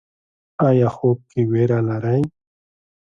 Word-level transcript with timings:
ایا 0.67 0.87
خوب 0.95 1.17
کې 1.31 1.41
ویره 1.51 1.79
لرئ؟ 1.87 2.21